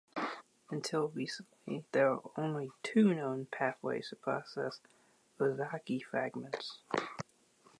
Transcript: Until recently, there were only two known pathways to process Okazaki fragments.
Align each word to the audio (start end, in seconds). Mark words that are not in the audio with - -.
Until 0.71 1.09
recently, 1.09 1.85
there 1.91 2.09
were 2.15 2.21
only 2.35 2.71
two 2.81 3.13
known 3.13 3.45
pathways 3.45 4.09
to 4.09 4.15
process 4.15 4.79
Okazaki 5.39 6.01
fragments. 6.01 6.79